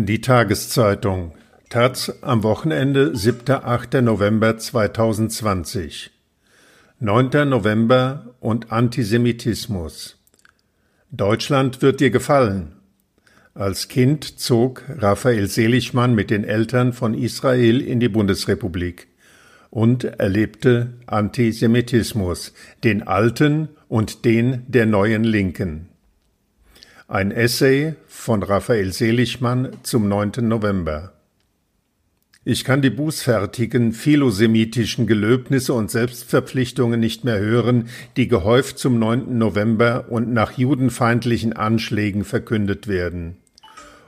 Die 0.00 0.20
Tageszeitung 0.20 1.32
Taz 1.70 2.12
am 2.20 2.44
Wochenende 2.44 3.16
7. 3.16 3.50
8. 3.50 3.94
November 3.94 4.56
2020 4.56 6.12
9. 7.00 7.48
November 7.48 8.36
und 8.38 8.70
Antisemitismus 8.70 10.16
Deutschland 11.10 11.82
wird 11.82 11.98
dir 11.98 12.10
gefallen. 12.10 12.76
Als 13.54 13.88
Kind 13.88 14.38
zog 14.38 14.84
Raphael 14.88 15.48
Seligmann 15.48 16.14
mit 16.14 16.30
den 16.30 16.44
Eltern 16.44 16.92
von 16.92 17.14
Israel 17.14 17.80
in 17.80 17.98
die 17.98 18.08
Bundesrepublik 18.08 19.08
und 19.68 20.04
erlebte 20.04 20.94
Antisemitismus, 21.06 22.54
den 22.84 23.02
alten 23.02 23.68
und 23.88 24.24
den 24.24 24.62
der 24.68 24.86
neuen 24.86 25.24
Linken. 25.24 25.88
Ein 27.10 27.30
Essay 27.30 27.94
von 28.06 28.42
Raphael 28.42 28.92
Seligmann 28.92 29.70
zum 29.82 30.08
9. 30.08 30.46
November. 30.46 31.14
Ich 32.44 32.64
kann 32.64 32.82
die 32.82 32.90
bußfertigen 32.90 33.94
philosemitischen 33.94 35.06
Gelöbnisse 35.06 35.72
und 35.72 35.90
Selbstverpflichtungen 35.90 37.00
nicht 37.00 37.24
mehr 37.24 37.38
hören, 37.38 37.88
die 38.18 38.28
gehäuft 38.28 38.78
zum 38.78 38.98
9. 38.98 39.38
November 39.38 40.08
und 40.10 40.34
nach 40.34 40.58
judenfeindlichen 40.58 41.54
Anschlägen 41.54 42.24
verkündet 42.24 42.88
werden. 42.88 43.38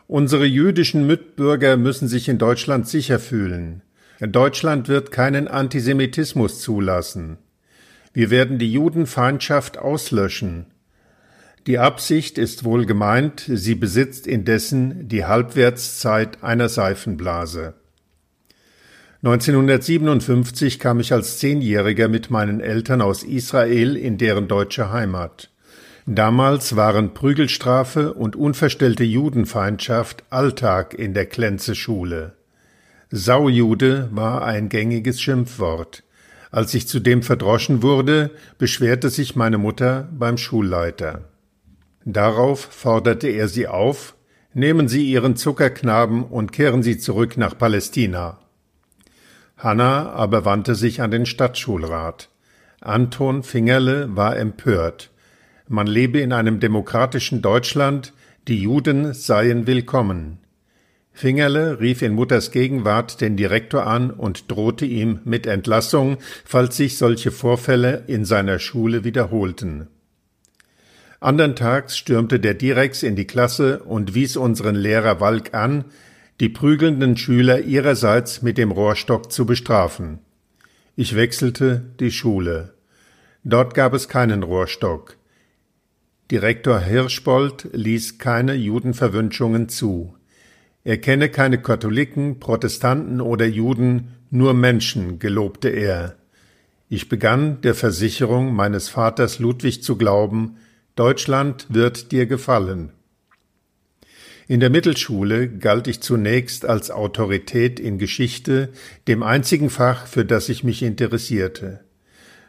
Unsere 0.06 0.45
jüdischen 0.45 1.06
Mitbürger 1.06 1.78
müssen 1.78 2.06
sich 2.06 2.28
in 2.28 2.37
Deutschland 2.37 2.87
sicher 2.87 3.18
fühlen. 3.18 3.80
Deutschland 4.20 4.88
wird 4.88 5.10
keinen 5.10 5.48
Antisemitismus 5.48 6.60
zulassen. 6.60 7.38
Wir 8.12 8.28
werden 8.28 8.59
die 8.59 8.70
Judenfeindschaft 8.70 9.78
auslöschen. 9.78 10.66
Die 11.66 11.78
Absicht 11.78 12.38
ist 12.38 12.64
wohl 12.64 12.87
gemeint, 12.87 13.45
sie 13.46 13.74
besitzt 13.74 14.26
indessen 14.26 15.09
die 15.09 15.26
Halbwertszeit 15.26 16.43
einer 16.43 16.71
Seifenblase. 16.71 17.74
1957 19.23 20.79
kam 20.79 21.01
ich 21.01 21.12
als 21.12 21.38
Zehnjähriger 21.38 22.09
mit 22.09 22.30
meinen 22.30 22.60
Eltern 22.60 23.02
aus 23.02 23.23
Israel 23.23 23.95
in 23.95 24.16
deren 24.16 24.49
deutsche 24.49 24.90
Heimat. 24.90 25.51
Damals 26.07 26.74
waren 26.76 27.12
Prügelstrafe 27.12 28.15
und 28.15 28.34
unverstellte 28.34 29.04
Judenfeindschaft 29.04 30.24
Alltag 30.30 30.95
in 30.95 31.12
der 31.12 31.27
Klenze-Schule. 31.27 32.32
Saujude 33.10 34.09
war 34.10 34.43
ein 34.43 34.71
gängiges 34.71 35.21
Schimpfwort. 35.21 36.04
Als 36.51 36.73
ich 36.73 36.88
zudem 36.88 37.23
verdroschen 37.23 37.82
wurde, 37.82 38.30
beschwerte 38.56 39.10
sich 39.10 39.37
meine 39.37 39.59
Mutter 39.59 40.09
beim 40.10 40.38
Schulleiter. 40.38 41.29
Darauf 42.04 42.60
forderte 42.60 43.29
er 43.29 43.48
sie 43.48 43.66
auf, 43.66 44.15
nehmen 44.54 44.88
Sie 44.88 45.10
Ihren 45.10 45.37
Zuckerknaben 45.37 46.24
und 46.24 46.52
kehren 46.52 46.82
Sie 46.82 46.98
zurück 46.98 47.37
nach 47.37 47.56
Palästina. 47.56 48.38
Hanna 49.56 50.10
aber 50.10 50.45
wandte 50.45 50.74
sich 50.74 51.02
an 51.02 51.10
den 51.10 51.26
Stadtschulrat. 51.26 52.30
Anton 52.80 53.43
Fingerle 53.43 54.16
war 54.16 54.37
empört. 54.38 55.10
Man 55.68 55.87
lebe 55.87 56.21
in 56.21 56.32
einem 56.32 56.59
demokratischen 56.60 57.43
Deutschland, 57.43 58.15
die 58.48 58.62
Juden 58.62 59.12
seien 59.12 59.66
willkommen. 59.66 60.38
Fingerle 61.12 61.80
rief 61.80 62.01
in 62.01 62.15
Mutters 62.15 62.51
Gegenwart 62.51 63.21
den 63.21 63.37
Direktor 63.37 63.87
an 63.87 64.10
und 64.10 64.50
drohte 64.50 64.87
ihm 64.87 65.21
mit 65.25 65.47
Entlassung, 65.47 66.16
falls 66.47 66.78
sich 66.78 66.97
solche 66.97 67.31
Vorfälle 67.31 68.04
in 68.06 68.25
seiner 68.25 68.59
Schule 68.59 69.04
wiederholten. 69.04 69.88
Andern 71.21 71.54
Tags 71.54 71.99
stürmte 71.99 72.41
der 72.41 72.54
Direx 72.54 73.03
in 73.03 73.15
die 73.15 73.26
Klasse 73.26 73.82
und 73.82 74.15
wies 74.15 74.38
unseren 74.38 74.75
Lehrer 74.75 75.21
Walk 75.21 75.53
an, 75.53 75.84
die 76.41 76.49
prügelnden 76.49 77.19
Schüler 77.19 77.60
ihrerseits 77.60 78.41
mit 78.41 78.56
dem 78.56 78.71
Rohrstock 78.71 79.31
zu 79.31 79.44
bestrafen. 79.44 80.21
Ich 80.97 81.15
wechselte 81.15 81.83
die 82.00 82.11
Schule. 82.11 82.72
Dort 83.44 83.75
gab 83.75 83.93
es 83.93 84.09
keinen 84.09 84.43
Rohrstock. 84.43 85.19
Direktor 86.31 86.81
Hirschbold 86.81 87.69
ließ 87.73 88.17
keine 88.17 88.55
Judenverwünschungen 88.55 89.69
zu. 89.69 90.15
Er 90.84 90.97
kenne 90.99 91.28
keine 91.28 91.61
Katholiken, 91.61 92.41
Protestanten 92.41 93.21
oder 93.21 93.44
Juden, 93.44 94.15
nur 94.31 94.55
Menschen, 94.55 95.19
gelobte 95.19 95.69
er. 95.69 96.17
Ich 96.89 97.11
begann 97.11 97.61
der 97.61 97.75
Versicherung 97.75 98.55
meines 98.55 98.89
Vaters 98.89 99.39
Ludwig 99.39 99.83
zu 99.83 99.97
glauben, 99.97 100.56
Deutschland 100.97 101.67
wird 101.69 102.12
dir 102.12 102.27
gefallen. 102.27 102.93
In 104.49 104.59
der 104.59 104.71
Mittelschule 104.71 105.49
galt 105.49 105.87
ich 105.87 106.01
zunächst 106.01 106.65
als 106.65 106.91
Autorität 106.91 107.78
in 107.78 107.99
Geschichte, 107.99 108.71
dem 109.06 109.23
einzigen 109.23 109.71
Fach, 109.71 110.09
für 110.09 110.25
das 110.25 110.49
ich 110.49 110.65
mich 110.65 110.83
interessierte. 110.83 111.84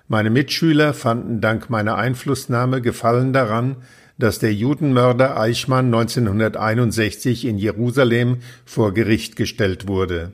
Meine 0.07 0.31
Mitschüler 0.31 0.95
fanden 0.95 1.41
dank 1.41 1.69
meiner 1.69 1.97
Einflussnahme 1.97 2.81
Gefallen 2.81 3.33
daran, 3.33 3.77
dass 4.17 4.39
der 4.39 4.53
Judenmörder 4.53 5.39
Eichmann 5.39 5.85
1961 5.85 7.45
in 7.45 7.57
Jerusalem 7.57 8.37
vor 8.65 8.93
Gericht 8.93 9.35
gestellt 9.35 9.87
wurde. 9.87 10.33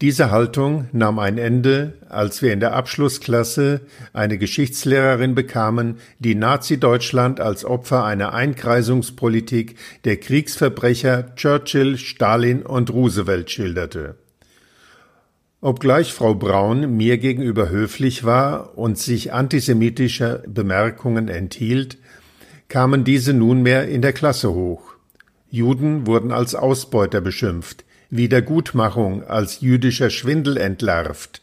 Diese 0.00 0.32
Haltung 0.32 0.88
nahm 0.92 1.20
ein 1.20 1.38
Ende, 1.38 1.94
als 2.08 2.42
wir 2.42 2.52
in 2.52 2.58
der 2.58 2.74
Abschlussklasse 2.74 3.82
eine 4.12 4.38
Geschichtslehrerin 4.38 5.36
bekamen, 5.36 5.98
die 6.18 6.34
Nazi-Deutschland 6.34 7.38
als 7.38 7.64
Opfer 7.64 8.04
einer 8.04 8.34
Einkreisungspolitik 8.34 9.76
der 10.02 10.16
Kriegsverbrecher 10.16 11.36
Churchill, 11.36 11.96
Stalin 11.96 12.62
und 12.62 12.92
Roosevelt 12.92 13.52
schilderte. 13.52 14.16
Obgleich 15.60 16.12
Frau 16.12 16.34
Braun 16.34 16.96
mir 16.96 17.16
gegenüber 17.18 17.70
höflich 17.70 18.24
war 18.24 18.76
und 18.76 18.98
sich 18.98 19.32
antisemitischer 19.32 20.42
Bemerkungen 20.46 21.28
enthielt, 21.28 21.98
kamen 22.68 23.04
diese 23.04 23.32
nunmehr 23.32 23.88
in 23.88 24.02
der 24.02 24.12
Klasse 24.12 24.52
hoch. 24.52 24.96
Juden 25.48 26.08
wurden 26.08 26.32
als 26.32 26.56
Ausbeuter 26.56 27.20
beschimpft, 27.20 27.84
Wiedergutmachung 28.16 29.24
als 29.24 29.60
jüdischer 29.60 30.10
Schwindel 30.10 30.56
entlarvt. 30.56 31.40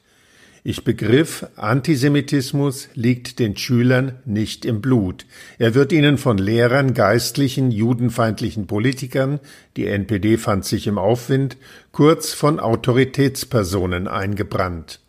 Ich 0.64 0.84
begriff, 0.84 1.48
Antisemitismus 1.56 2.88
liegt 2.94 3.40
den 3.40 3.58
Schülern 3.58 4.20
nicht 4.26 4.64
im 4.64 4.80
Blut. 4.80 5.26
Er 5.58 5.74
wird 5.74 5.92
ihnen 5.92 6.20
von 6.20 6.38
Lehrern, 6.38 6.94
geistlichen, 6.94 7.72
judenfeindlichen 7.72 8.68
Politikern, 8.68 9.40
die 9.76 9.88
NPD 9.88 10.38
fand 10.38 10.64
sich 10.64 10.86
im 10.86 11.00
Aufwind, 11.00 11.58
kurz 11.92 12.34
von 12.34 12.60
Autoritätspersonen 12.60 14.08
eingebrannt. 14.08 15.00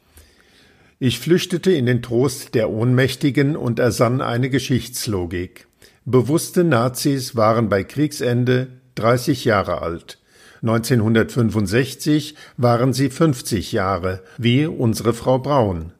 Ich 0.98 1.18
flüchtete 1.18 1.70
in 1.70 1.84
den 1.84 2.00
Trost 2.00 2.54
der 2.54 2.70
Ohnmächtigen 2.70 3.54
und 3.54 3.78
ersann 3.78 4.22
eine 4.22 4.48
Geschichtslogik. 4.48 5.66
Bewusste 6.06 6.64
Nazis 6.64 7.36
waren 7.36 7.68
bei 7.68 7.84
Kriegsende 7.84 8.68
30 8.94 9.44
Jahre 9.44 9.82
alt. 9.82 10.18
1965 10.62 12.36
waren 12.56 12.92
sie 12.92 13.10
50 13.10 13.72
Jahre, 13.72 14.22
wie 14.38 14.66
unsere 14.66 15.12
Frau 15.12 15.38
Braun. 15.38 15.92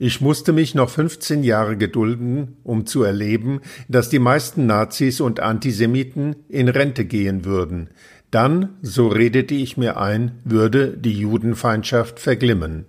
Ich 0.00 0.20
musste 0.20 0.52
mich 0.52 0.74
noch 0.74 0.90
15 0.90 1.42
Jahre 1.42 1.76
gedulden, 1.76 2.56
um 2.64 2.86
zu 2.86 3.02
erleben, 3.02 3.60
dass 3.88 4.08
die 4.08 4.18
meisten 4.18 4.66
Nazis 4.66 5.20
und 5.20 5.40
Antisemiten 5.40 6.36
in 6.48 6.68
Rente 6.68 7.04
gehen 7.04 7.44
würden. 7.44 7.90
Dann, 8.30 8.76
so 8.82 9.08
redete 9.08 9.54
ich 9.54 9.76
mir 9.76 10.00
ein, 10.00 10.32
würde 10.44 10.96
die 10.96 11.18
Judenfeindschaft 11.18 12.20
verglimmen. 12.20 12.86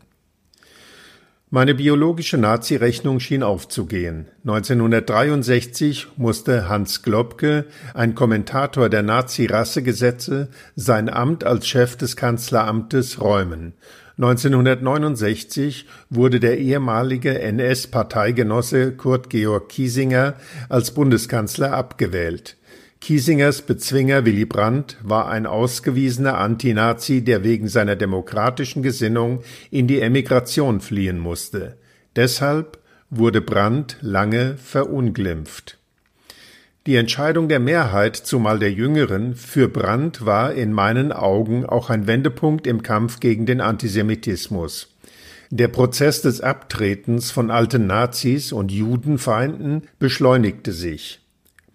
Meine 1.52 1.74
biologische 1.74 2.38
Nazi-Rechnung 2.38 3.20
schien 3.20 3.42
aufzugehen. 3.42 4.28
1963 4.44 6.10
musste 6.16 6.70
Hans 6.70 7.02
Globke, 7.02 7.66
ein 7.96 8.14
Kommentator 8.14 8.88
der 8.88 9.02
Nazi-Rassegesetze, 9.02 10.50
sein 10.76 11.10
Amt 11.10 11.44
als 11.44 11.68
Chef 11.68 11.96
des 11.96 12.16
Kanzleramtes 12.16 13.20
räumen. 13.20 13.74
1969 14.20 15.88
wurde 16.12 16.40
der 16.40 16.60
ehemalige 16.60 17.40
NS-Parteigenosse 17.42 18.92
Kurt 18.92 19.32
Georg 19.32 19.70
Kiesinger 19.70 20.36
als 20.70 20.92
Bundeskanzler 20.92 21.74
abgewählt. 21.74 22.59
Kiesingers 23.02 23.62
Bezwinger 23.62 24.26
Willy 24.26 24.46
Brandt 24.46 24.98
war 25.02 25.30
ein 25.30 25.46
ausgewiesener 25.46 26.38
Antinazi, 26.38 27.24
der 27.24 27.44
wegen 27.44 27.68
seiner 27.68 27.96
demokratischen 27.96 28.84
Gesinnung 28.84 29.42
in 29.72 29.88
die 29.88 30.02
Emigration 30.02 30.82
fliehen 30.82 31.18
musste. 31.18 31.78
Deshalb 32.16 32.78
wurde 33.10 33.42
Brandt 33.42 33.98
lange 34.02 34.58
verunglimpft. 34.58 35.78
Die 36.86 36.96
Entscheidung 36.96 37.48
der 37.50 37.60
Mehrheit, 37.60 38.16
zumal 38.16 38.60
der 38.60 38.72
Jüngeren, 38.72 39.36
für 39.36 39.70
Brandt 39.70 40.26
war 40.26 40.54
in 40.54 40.74
meinen 40.74 41.12
Augen 41.12 41.66
auch 41.66 41.90
ein 41.90 42.06
Wendepunkt 42.06 42.68
im 42.68 42.84
Kampf 42.84 43.20
gegen 43.20 43.46
den 43.46 43.62
Antisemitismus. 43.62 44.96
Der 45.52 45.68
Prozess 45.68 46.22
des 46.22 46.42
Abtretens 46.42 47.32
von 47.32 47.50
alten 47.50 47.88
Nazis 47.88 48.52
und 48.52 48.72
Judenfeinden 48.72 49.84
beschleunigte 50.00 50.74
sich. 50.74 51.22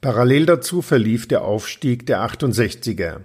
Parallel 0.05 0.45
dazu 0.45 0.83
verlief 0.83 1.27
der 1.27 1.45
Aufstieg 1.45 2.05
der 2.05 2.21
68er. 2.29 3.21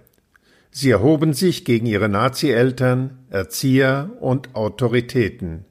Sie 0.71 0.89
erhoben 0.89 1.33
sich 1.33 1.65
gegen 1.65 1.85
ihre 1.85 2.07
Nazi-Eltern, 2.07 3.17
Erzieher 3.29 4.11
und 4.21 4.55
Autoritäten. 4.55 5.65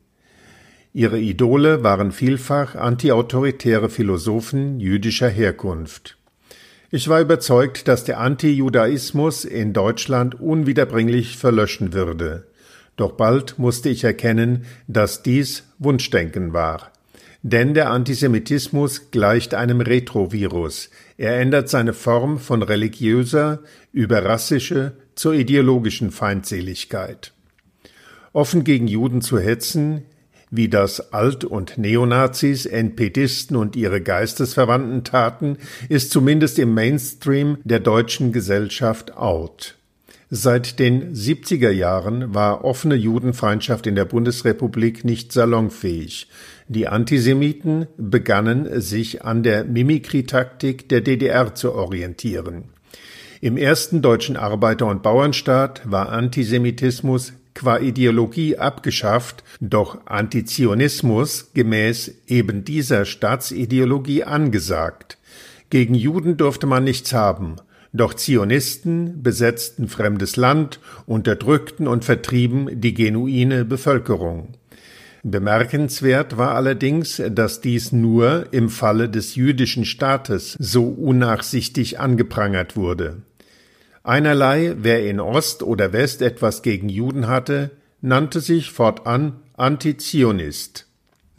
Ihre 0.93 1.19
Idole 1.19 1.83
waren 1.83 2.13
vielfach 2.13 2.75
antiautoritäre 2.75 3.89
Philosophen 3.89 4.81
jüdischer 4.81 5.31
Herkunft. 5.31 6.19
Ich 6.91 7.09
war 7.09 7.23
überzeugt, 7.23 7.89
dass 7.89 8.05
der 8.05 8.21
Antijudaismus 8.21 9.47
in 9.47 9.73
Deutschland 9.73 10.39
unwiederbringlich 10.39 11.39
verlöschen 11.39 11.95
würde. 11.95 12.49
Doch 12.97 13.13
bald 13.13 13.59
musste 13.59 13.89
ich 13.89 14.05
erkennen, 14.05 14.67
dass 14.89 15.23
dies 15.23 15.65
Wunschdenken 15.79 16.53
war. 16.53 16.93
Denn 17.43 17.73
der 17.75 17.91
Antisemitismus 17.91 19.11
gleicht 19.11 19.55
einem 19.55 19.81
Retrovirus. 19.81 20.91
Er 21.17 21.39
ändert 21.41 21.69
seine 21.69 21.93
Form 21.93 22.39
von 22.39 22.63
religiöser 22.63 23.61
über 23.93 24.25
rassische 24.25 24.97
zur 25.15 25.35
ideologischen 25.35 26.11
Feindseligkeit. 26.11 27.33
Offen 28.33 28.65
gegen 28.65 28.89
Juden 28.89 29.21
zu 29.21 29.39
hetzen, 29.39 30.03
wie 30.51 30.69
das 30.69 31.13
Alt- 31.13 31.45
und 31.45 31.79
Neonazis, 31.79 32.67
NPDisten 32.67 33.57
und 33.57 33.77
ihre 33.77 34.01
Geistesverwandten 34.01 35.05
taten, 35.05 35.59
ist 35.89 36.11
zumindest 36.11 36.59
im 36.59 36.75
Mainstream 36.75 37.59
der 37.65 37.81
deutschen 37.81 38.33
Gesellschaft 38.33 39.17
out. 39.17 39.78
Seit 40.31 40.79
den 40.79 41.15
70er 41.15 41.71
Jahren 41.71 42.35
war 42.35 42.63
offene 42.63 42.97
Judenfeindschaft 42.97 43.87
in 43.87 43.95
der 43.95 44.05
Bundesrepublik 44.05 45.03
nicht 45.03 45.33
salonfähig. 45.33 46.29
Die 46.69 46.87
Antisemiten 46.87 47.87
begannen 47.97 48.81
sich 48.83 49.25
an 49.25 49.43
der 49.43 49.65
Mimikry-Taktik 49.65 50.87
der 50.91 51.01
DDR 51.01 51.55
zu 51.55 51.73
orientieren. 51.73 52.65
Im 53.41 53.57
ersten 53.57 54.03
deutschen 54.03 54.37
Arbeiter- 54.37 54.87
und 54.87 55.03
Bauernstaat 55.03 55.91
war 55.91 56.11
Antisemitismus 56.11 57.33
qua 57.55 57.79
Ideologie 57.79 58.59
abgeschafft, 58.59 59.45
doch 59.61 60.07
Antizionismus 60.07 61.53
gemäß 61.55 62.17
eben 62.27 62.65
dieser 62.65 63.07
Staatsideologie 63.07 64.25
angesagt. 64.25 65.17
Gegen 65.71 65.95
Juden 65.95 66.37
durfte 66.37 66.67
man 66.67 66.85
nichts 66.85 67.13
haben, 67.13 67.57
doch 67.93 68.15
Zionisten 68.15 69.23
besetzten 69.23 69.89
fremdes 69.89 70.37
Land, 70.37 70.81
unterdrückten 71.07 71.87
und 71.87 72.05
vertrieben 72.05 72.81
die 72.81 72.95
genuine 72.95 73.65
Bevölkerung. 73.65 74.55
Bemerkenswert 75.23 76.37
war 76.37 76.55
allerdings, 76.55 77.23
dass 77.31 77.61
dies 77.61 77.93
nur 77.93 78.47
im 78.53 78.69
Falle 78.69 79.09
des 79.09 79.35
jüdischen 79.35 79.85
Staates 79.85 80.57
so 80.59 80.87
unnachsichtig 80.87 81.99
angeprangert 81.99 82.77
wurde. 82.77 83.23
Einerlei, 84.05 84.75
wer 84.79 85.07
in 85.07 85.21
Ost 85.21 85.63
oder 85.63 85.93
West 85.93 86.23
etwas 86.23 86.63
gegen 86.63 86.89
Juden 86.89 87.27
hatte, 87.27 87.73
nannte 88.01 88.41
sich 88.41 88.71
fortan 88.71 89.41
Antizionist. 89.57 90.88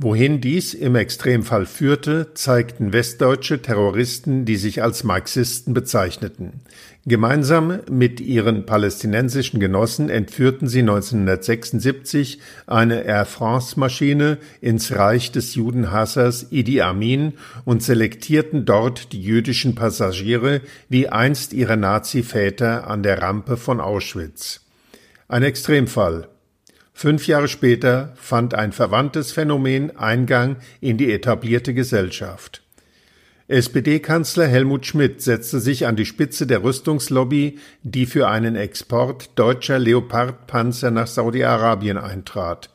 Wohin 0.01 0.39
dies 0.39 0.73
im 0.73 0.95
Extremfall 0.95 1.65
führte, 1.65 2.33
zeigten 2.33 2.93
westdeutsche 2.93 3.61
Terroristen, 3.61 4.45
die 4.45 4.55
sich 4.55 4.81
als 4.81 5.03
Marxisten 5.03 5.73
bezeichneten. 5.73 6.61
Gemeinsam 7.05 7.79
mit 7.91 8.21
ihren 8.21 8.65
palästinensischen 8.65 9.59
Genossen 9.59 10.09
entführten 10.09 10.69
sie 10.69 10.79
1976 10.79 12.39
eine 12.65 13.03
Air 13.03 13.25
France-Maschine 13.25 14.37
ins 14.61 14.95
Reich 14.95 15.33
des 15.33 15.55
Judenhassers 15.55 16.47
Idi 16.49 16.79
Amin 16.79 17.33
und 17.65 17.83
selektierten 17.83 18.63
dort 18.63 19.11
die 19.11 19.21
jüdischen 19.21 19.75
Passagiere 19.75 20.61
wie 20.87 21.09
einst 21.09 21.51
ihre 21.51 21.75
Nazi-Väter 21.75 22.87
an 22.87 23.03
der 23.03 23.21
Rampe 23.21 23.57
von 23.57 23.81
Auschwitz. 23.81 24.61
Ein 25.27 25.43
Extremfall, 25.43 26.29
Fünf 27.01 27.27
Jahre 27.27 27.47
später 27.47 28.11
fand 28.17 28.53
ein 28.55 28.73
verwandtes 28.73 29.31
Phänomen 29.31 29.95
Eingang 29.95 30.57
in 30.81 30.97
die 30.97 31.13
etablierte 31.13 31.73
Gesellschaft. 31.73 32.61
SPD-Kanzler 33.47 34.47
Helmut 34.47 34.85
Schmidt 34.85 35.21
setzte 35.21 35.61
sich 35.61 35.87
an 35.87 35.95
die 35.95 36.05
Spitze 36.05 36.45
der 36.45 36.61
Rüstungslobby, 36.61 37.57
die 37.83 38.05
für 38.05 38.27
einen 38.27 38.57
Export 38.57 39.29
deutscher 39.39 39.79
Leopardpanzer 39.79 40.91
nach 40.91 41.07
Saudi-Arabien 41.07 41.97
eintrat. 41.97 42.69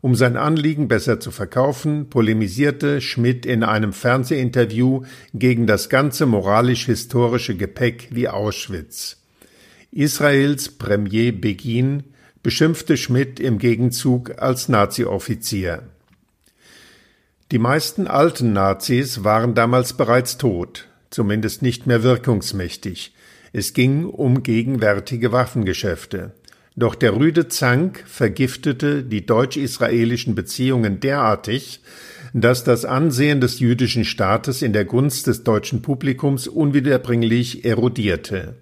Um 0.00 0.14
sein 0.14 0.36
Anliegen 0.36 0.86
besser 0.86 1.18
zu 1.18 1.32
verkaufen, 1.32 2.08
polemisierte 2.10 3.00
Schmidt 3.00 3.44
in 3.44 3.64
einem 3.64 3.92
Fernsehinterview 3.92 5.02
gegen 5.34 5.66
das 5.66 5.88
ganze 5.88 6.26
moralisch-historische 6.26 7.56
Gepäck 7.56 8.06
wie 8.12 8.28
Auschwitz. 8.28 9.16
Israels 9.90 10.68
Premier 10.68 11.32
Begin 11.32 12.04
beschimpfte 12.44 12.98
Schmidt 12.98 13.40
im 13.40 13.58
Gegenzug 13.58 14.40
als 14.40 14.68
Nazi-Offizier. 14.68 15.82
Die 17.50 17.58
meisten 17.58 18.06
alten 18.06 18.52
Nazis 18.52 19.24
waren 19.24 19.54
damals 19.54 19.94
bereits 19.94 20.36
tot, 20.36 20.86
zumindest 21.08 21.62
nicht 21.62 21.86
mehr 21.86 22.02
wirkungsmächtig. 22.02 23.14
Es 23.54 23.72
ging 23.72 24.04
um 24.04 24.42
gegenwärtige 24.42 25.32
Waffengeschäfte. 25.32 26.32
Doch 26.76 26.94
der 26.94 27.16
rüde 27.16 27.48
Zank 27.48 28.04
vergiftete 28.06 29.02
die 29.02 29.24
deutsch-israelischen 29.24 30.34
Beziehungen 30.34 31.00
derartig, 31.00 31.80
dass 32.34 32.62
das 32.62 32.84
Ansehen 32.84 33.40
des 33.40 33.58
jüdischen 33.60 34.04
Staates 34.04 34.60
in 34.60 34.74
der 34.74 34.84
Gunst 34.84 35.28
des 35.28 35.44
deutschen 35.44 35.80
Publikums 35.80 36.46
unwiederbringlich 36.46 37.64
erodierte. 37.64 38.56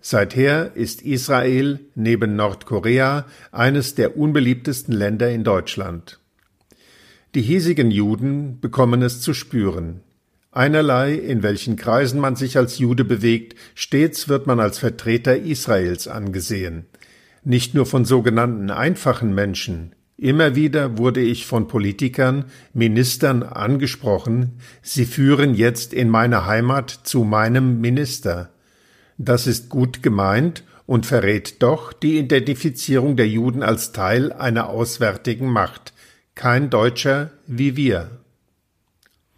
Seither 0.00 0.74
ist 0.76 1.02
Israel 1.02 1.80
neben 1.94 2.36
Nordkorea 2.36 3.26
eines 3.52 3.94
der 3.94 4.16
unbeliebtesten 4.16 4.94
Länder 4.94 5.30
in 5.30 5.44
Deutschland. 5.44 6.18
Die 7.34 7.42
hiesigen 7.42 7.90
Juden 7.90 8.60
bekommen 8.60 9.02
es 9.02 9.20
zu 9.20 9.34
spüren. 9.34 10.00
Einerlei, 10.52 11.14
in 11.14 11.42
welchen 11.42 11.76
Kreisen 11.76 12.18
man 12.18 12.34
sich 12.34 12.56
als 12.56 12.78
Jude 12.78 13.04
bewegt, 13.04 13.54
stets 13.74 14.28
wird 14.28 14.46
man 14.46 14.58
als 14.58 14.78
Vertreter 14.78 15.36
Israels 15.36 16.08
angesehen. 16.08 16.86
Nicht 17.44 17.74
nur 17.74 17.86
von 17.86 18.04
sogenannten 18.04 18.70
einfachen 18.70 19.34
Menschen, 19.34 19.94
Immer 20.20 20.54
wieder 20.54 20.98
wurde 20.98 21.22
ich 21.22 21.46
von 21.46 21.66
Politikern, 21.66 22.44
Ministern 22.74 23.42
angesprochen, 23.42 24.58
sie 24.82 25.06
führen 25.06 25.54
jetzt 25.54 25.94
in 25.94 26.10
meine 26.10 26.44
Heimat 26.44 26.90
zu 26.90 27.24
meinem 27.24 27.80
Minister. 27.80 28.50
Das 29.22 29.46
ist 29.46 29.68
gut 29.68 30.02
gemeint 30.02 30.64
und 30.86 31.04
verrät 31.04 31.62
doch 31.62 31.92
die 31.92 32.18
Identifizierung 32.18 33.16
der 33.16 33.28
Juden 33.28 33.62
als 33.62 33.92
Teil 33.92 34.32
einer 34.32 34.70
auswärtigen 34.70 35.46
Macht. 35.46 35.92
Kein 36.34 36.70
Deutscher 36.70 37.30
wie 37.46 37.76
wir. 37.76 38.22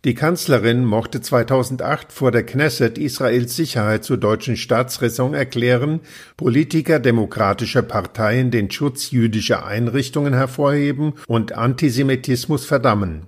Die 0.04 0.14
Kanzlerin 0.14 0.84
mochte 0.84 1.20
2008 1.20 2.12
vor 2.12 2.30
der 2.30 2.46
Knesset 2.46 2.96
Israels 2.96 3.56
Sicherheit 3.56 4.04
zur 4.04 4.18
deutschen 4.18 4.56
Staatsräson 4.56 5.34
erklären, 5.34 5.98
Politiker 6.36 7.00
demokratischer 7.00 7.82
Parteien 7.82 8.52
den 8.52 8.70
Schutz 8.70 9.10
jüdischer 9.10 9.66
Einrichtungen 9.66 10.32
hervorheben 10.32 11.14
und 11.26 11.54
Antisemitismus 11.54 12.64
verdammen. 12.66 13.26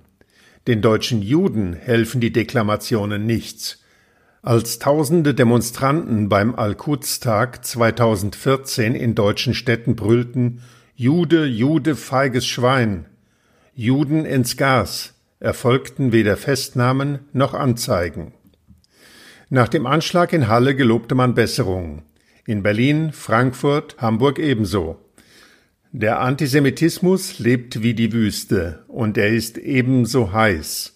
Den 0.67 0.81
deutschen 0.81 1.21
Juden 1.21 1.73
helfen 1.73 2.21
die 2.21 2.31
Deklamationen 2.31 3.25
nichts. 3.25 3.81
Als 4.45 4.77
tausende 4.77 5.33
Demonstranten 5.33 6.29
beim 6.29 6.53
Al-Quds-Tag 6.53 7.65
2014 7.65 8.93
in 8.93 9.15
deutschen 9.15 9.55
Städten 9.55 9.95
brüllten 9.95 10.61
Jude, 10.95 11.45
Jude, 11.45 11.95
feiges 11.95 12.45
Schwein, 12.45 13.07
Juden 13.73 14.23
ins 14.23 14.55
Gas, 14.55 15.15
erfolgten 15.39 16.11
weder 16.11 16.37
Festnahmen 16.37 17.21
noch 17.33 17.55
Anzeigen. 17.55 18.33
Nach 19.49 19.67
dem 19.67 19.87
Anschlag 19.87 20.31
in 20.31 20.47
Halle 20.47 20.75
gelobte 20.75 21.15
man 21.15 21.33
Besserung. 21.33 22.03
In 22.45 22.61
Berlin, 22.61 23.13
Frankfurt, 23.13 23.95
Hamburg 23.97 24.37
ebenso. 24.37 24.99
Der 25.91 26.19
Antisemitismus 26.19 27.39
lebt 27.39 27.81
wie 27.81 27.95
die 27.95 28.13
Wüste 28.13 28.85
und 28.89 29.17
er 29.17 29.29
ist 29.29 29.57
ebenso 29.57 30.33
heiß. 30.33 30.94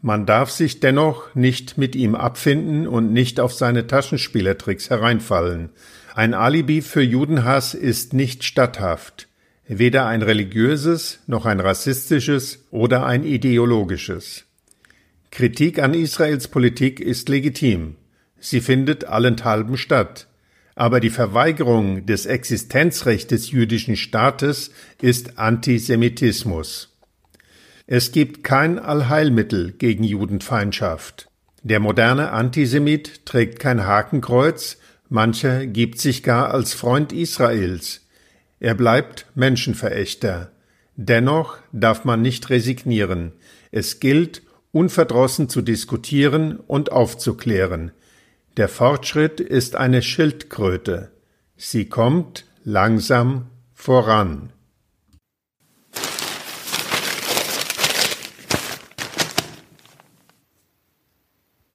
Man 0.00 0.26
darf 0.26 0.50
sich 0.50 0.78
dennoch 0.80 1.34
nicht 1.34 1.76
mit 1.76 1.96
ihm 1.96 2.14
abfinden 2.14 2.86
und 2.86 3.12
nicht 3.12 3.40
auf 3.40 3.52
seine 3.52 3.86
Taschenspielertricks 3.86 4.90
hereinfallen. 4.90 5.70
Ein 6.14 6.34
Alibi 6.34 6.82
für 6.82 7.02
Judenhass 7.02 7.74
ist 7.74 8.12
nicht 8.12 8.44
statthaft, 8.44 9.28
weder 9.66 10.06
ein 10.06 10.22
religiöses 10.22 11.20
noch 11.26 11.46
ein 11.46 11.58
rassistisches 11.58 12.66
oder 12.70 13.06
ein 13.06 13.24
ideologisches. 13.24 14.44
Kritik 15.30 15.80
an 15.80 15.94
Israels 15.94 16.48
Politik 16.48 17.00
ist 17.00 17.28
legitim. 17.28 17.96
Sie 18.38 18.60
findet 18.60 19.04
allenthalben 19.04 19.76
statt. 19.76 20.28
Aber 20.74 21.00
die 21.00 21.10
Verweigerung 21.10 22.06
des 22.06 22.24
Existenzrechts 22.24 23.26
des 23.26 23.50
jüdischen 23.50 23.96
Staates 23.96 24.70
ist 25.02 25.36
Antisemitismus. 25.36 26.97
Es 27.90 28.12
gibt 28.12 28.44
kein 28.44 28.78
Allheilmittel 28.78 29.72
gegen 29.72 30.04
Judenfeindschaft. 30.04 31.30
Der 31.62 31.80
moderne 31.80 32.32
Antisemit 32.32 33.24
trägt 33.24 33.60
kein 33.60 33.86
Hakenkreuz, 33.86 34.76
Mancher 35.08 35.66
gibt 35.66 35.98
sich 35.98 36.22
gar 36.22 36.52
als 36.52 36.74
Freund 36.74 37.14
Israels. 37.14 38.06
Er 38.60 38.74
bleibt 38.74 39.24
Menschenverächter. 39.34 40.52
Dennoch 40.96 41.56
darf 41.72 42.04
man 42.04 42.20
nicht 42.20 42.50
resignieren. 42.50 43.32
Es 43.70 44.00
gilt, 44.00 44.42
unverdrossen 44.70 45.48
zu 45.48 45.62
diskutieren 45.62 46.58
und 46.58 46.92
aufzuklären. 46.92 47.92
Der 48.58 48.68
Fortschritt 48.68 49.40
ist 49.40 49.76
eine 49.76 50.02
Schildkröte. 50.02 51.10
Sie 51.56 51.86
kommt 51.86 52.44
langsam 52.64 53.46
voran. 53.72 54.52